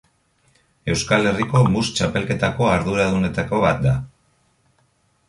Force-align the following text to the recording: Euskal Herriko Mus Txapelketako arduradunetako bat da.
Euskal 0.93 1.27
Herriko 1.31 1.61
Mus 1.75 1.91
Txapelketako 1.99 2.71
arduradunetako 2.77 3.61
bat 3.67 3.85
da. 3.85 3.93